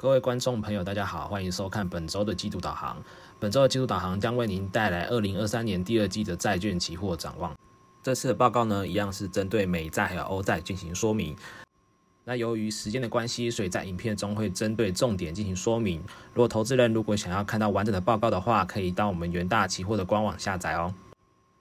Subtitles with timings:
[0.00, 2.96] 各位观众朋友，大家好，欢迎收看本周的季度导航。
[3.38, 7.54] 本周的季度导航将为您带来二零二三年第二季的债券期货展望。
[8.02, 11.36] 这次的报告呢，一样是针对美债还有欧债进行说明。
[12.24, 16.02] 那由于时间的关系，所以在影片中会针对重点进行说明。
[16.32, 20.94] 如果投资人如果想要看到完整的报告的话，可以到我们元大期货的官网下载哦。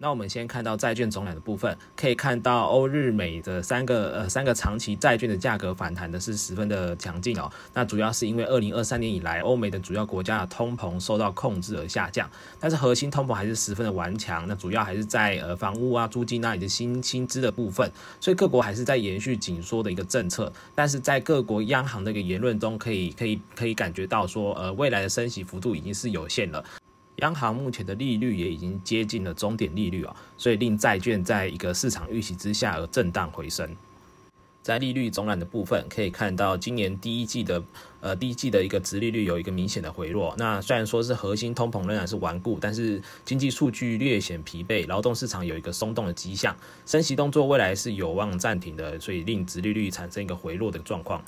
[0.01, 7.51] 那我们先看到债券总量的部分，可以看到欧日美的三个呃三个长期债券的价格反弹的是十分的强劲哦。
[7.73, 12.29] 那主要是因为二零二三年以来，欧美的主要国家的通膨受到控制而下降，
[12.61, 14.47] 但是核心通膨还是十分的顽强。
[14.47, 20.49] 那主要还是在呃房屋啊、租金那里的薪薪资的部分，所以各国还是在延续紧缩的一个政策。
[20.73, 26.63] 但是在各国央行的一个言论中，可以可以可以感觉到说，呃未来的升息幅度已经是有限了。
[27.19, 33.75] 央行目前的利率也已经接近了终点利率啊，所以令债券在一个市场预期之下而震荡回升。
[34.61, 37.63] 在利率总览的部分，可以看到今年第一季的
[38.01, 40.35] 呃第一季的一个值利率有一个明显的回落。
[40.37, 51.23] 那虽然说是核心通膨仍然是顽固，但是经济数据略显疲惫，劳动市场有一个松动的迹象，升息动作未来是有望暂停的，所以令值利率产生一个回落的状况。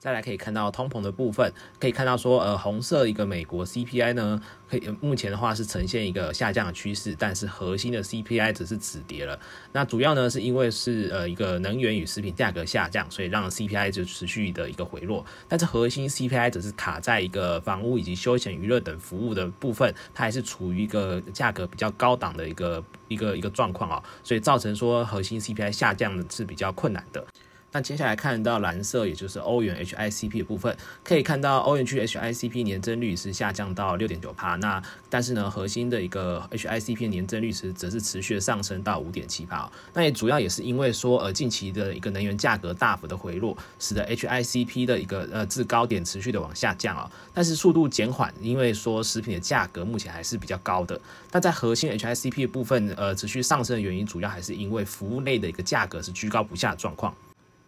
[0.00, 9.38] 再来可以看到通膨的部分，可以看到说，呃，红色一个美国 CPI 呢，可以目前的话是呈现一个下降的趋势，但是核心的 CPI 只是止跌了。
[9.72, 15.22] 那主要呢是因为是呃一个能源与食品价格下降，所以让 CPI 就持续的一个回落。
[15.46, 27.22] 但是核心 CPI 只是卡在一个房屋以及休闲娱乐等服务的部分，它还是处于一个价格比较高档的一个一个一个状况啊，所以造成说核心 CPI 下降是比较困难的。
[27.72, 39.70] 那接下来看到蓝色，也就是欧元 HICP 的部分，可以看到欧元区 HICP 年增率是下降到六点九帕，那但是呢，核心的一个 HICP 年增率是则是持续的上升到五点七帕。
[39.94, 51.00] 那也主要也是因为说，呃，近期的一个能源价格大幅的回落，使得 HICP 的一个呃至高点持续的往下降啊，但是速度减缓，因为说食品的价格目前还是比较高的。
[51.30, 57.14] 那在核心 HICP 的部分，呃，持续上升的原因，主要还是因为服务类的一个价格是居高不下的状况。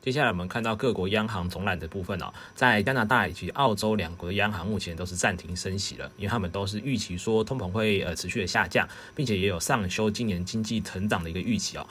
[0.03, 2.27] 接下来我们看到各国央行总览的部分哦，
[2.57, 11.87] 在加拿大以及澳洲两国的央行目前都是暂停升息了，因为他们都是预期说通膨会呃持续的下降，并且也有上修今年经济成长的一个预期哦。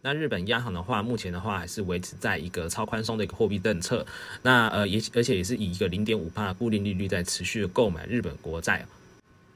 [0.00, 4.06] 那日本央行的话，目前的话还是维持在一个超宽松的一个货币政策，
[4.40, 8.86] 那呃也而且也是以一个零点五帕固定利率在持续的购买日本国债。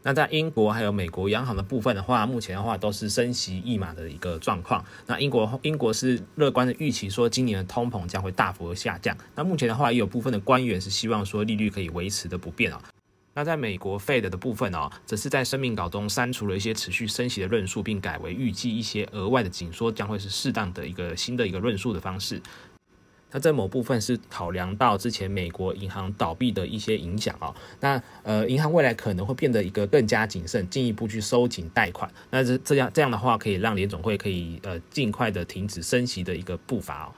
[0.03, 4.83] 那在英国还有美国央行的部分的话，目前的话都是升息一码的一个状况。
[5.07, 9.15] 那英国英国是乐观的预期说，今年的通膨将会大幅的下降。
[9.35, 12.83] 那目前的话，也有部分的官员是希望说利率可以维持的不变啊。
[13.33, 22.43] 那在美国 Fed 的部分哦，则是在声明稿中删除了一些持续升息的论述，并改为预计一些额外的紧缩将会是适当的一个新的一个论述的方式。
[23.31, 37.13] 它在某部分是考量到之前美国银行倒闭的一些影响啊，那呃银行未来可能会变得一个更加谨慎，进一步去收紧贷款，那这这样这样的话可以让联总会可以呃尽快的停止升息的一个步伐哦。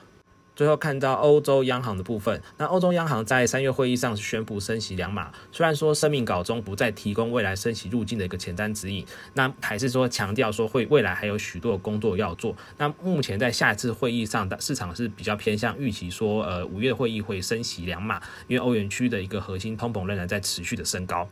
[0.55, 9.05] 最后看到欧洲央行的部分，那欧洲央行在三月会议上是宣布升息两码，虽然说声明稿中不再提供未来升息路径的一个前瞻指引，
[9.35, 12.55] 那还是说强调说会未来还有许多的工作要做。
[12.77, 21.29] 那目前在下一次会议上，的市场是比较偏向预期说，呃，五月会议会升息两码，因为欧元区的一个核心通膨仍然在持续的升高。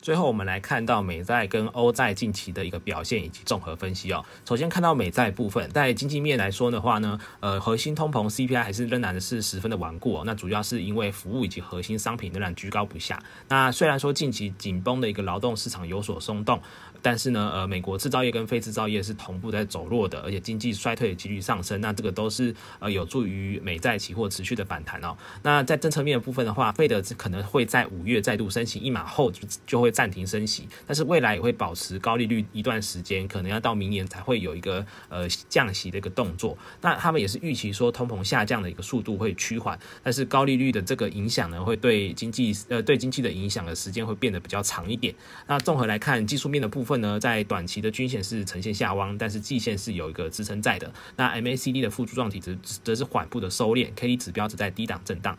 [0.00, 4.24] 最后，我们来看到美债跟欧债近期的一个表现以及综合分析哦。
[4.48, 10.22] 首先看到美债部分，在经济面来说的话呢，呃，核心通膨 CPI 还是仍然的是十分的顽固哦。
[10.24, 13.20] 那主要是因为服务以及核心商品仍然居高不下。
[13.48, 16.60] 那虽然说近期紧绷的一个劳动市场有所松动，
[17.02, 21.80] 但是呢，呃，美国制造业跟非制造业是同步在走弱的，而且经济衰退的几率上升。
[21.80, 25.16] 那这个都是呃有助于美债期货持续的反弹哦。
[25.42, 29.85] 那在政策面的部分的话，费德可能会在五月再度申请一码后就就会。
[29.86, 36.58] 会暂停升息，但是未来也会保持高利率一段时间，可能要到明年才会有一个呃降息的一个动作。
[36.80, 45.14] 那他们也是预期说通膨下降的一个速度会趋缓，但是高利率的这个影响呢，会对经济呃对经济的影响的时间会变得比较长一点。
[45.46, 50.92] 那综合来看，技术面的部分呢，在短期的均线是呈现下弯，但是季线是有一个支撑在的。
[51.14, 55.36] 那 MACD 的负柱状体则则是缓步的收敛，K D 指标只在低档震荡。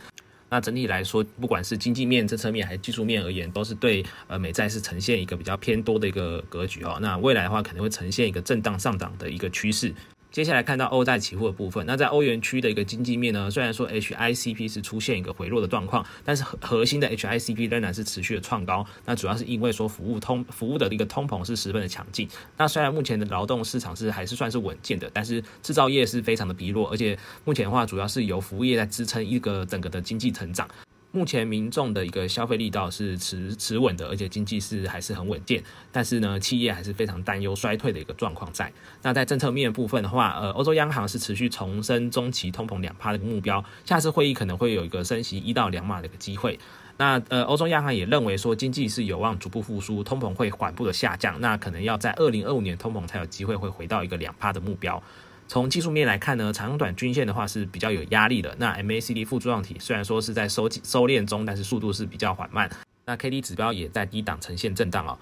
[0.49, 6.97] 那整体来说，不管是经济面政策面还是技术面而言，都是对呃美债是呈现一个比较偏多的一个格局哦。
[7.01, 9.93] 那未来的话，肯定会呈现一个震荡上涨的一个趋势。
[10.31, 18.85] 接下来看到欧债期货的部分，那在欧元区的一个经济面呢，虽然说 HICP 是出现一个回落的状况，但是核核心的 HICP 仍然是持续的创高。
[19.05, 22.27] 那主要是因为说服务通服务的一个通膨是十分的强劲。
[22.57, 30.67] 那虽然目前的劳动市场是还是算是稳健的，但是制造业是非常的疲弱，而且目前的话主要是由服务业在支撑一个整个的经济成长。
[31.11, 35.63] 目前民众的一个消费力道是持持稳的，而且经济是还是很稳健。
[35.91, 38.71] 但是呢，企业还是非常担忧衰退的一个状况在。
[39.01, 46.59] 那在政策面部分的话，呃，欧洲央行是持续重申中期通膨两帕的目标，下次会议可能会有一个升息一到两码的一个机会。
[46.97, 55.01] 那呃，欧洲央行也认为说经济是有望逐步复苏，通膨会缓步的下降，那可能要在二零二五年通膨才有机会会回到一个两帕的目标。
[55.47, 58.53] 从技术面来看呢，长短均线的话是比较有压力的。
[58.59, 62.69] 那 MACD 负柱状体虽然说是在收收敛中，但是速度是比较缓慢。
[63.05, 65.17] 那 k d 指标也在低档呈现震荡哦。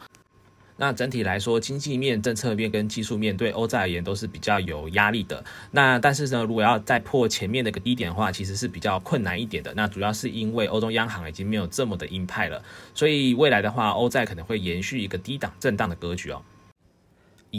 [0.78, 5.42] 那整体来说，经济面、政策面跟技术面对欧债而言都是比较有压力的。
[5.72, 9.74] 那但是呢，如果要再破前面那个低点的话，其实是比较困难一点的。
[9.74, 12.62] 那主要是因为欧洲央行已经没有这么的鹰派了，
[12.94, 16.42] 所以未来的话，欧债可能会延续一个低档震荡的格局哦。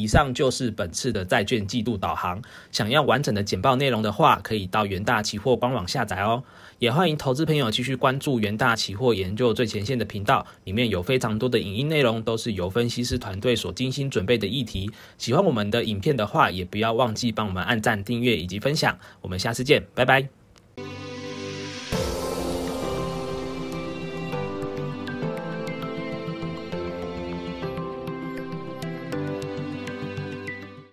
[0.02, 2.42] 以上就是本次的债券季度导航。
[2.70, 6.42] 想要完整的简报内容的话，可以到元大期货官网下载哦。
[6.78, 14.90] 也欢迎投资朋友继续关注元大期货研究最前线的频道，里面有非常多的影音内容，都是由分析师团队所精心准备的议题。
[15.16, 18.98] 喜欢我们的影片的话，也不要忘记帮我们按赞、订阅以及分享。
[19.22, 20.45] 我们下次见，拜拜。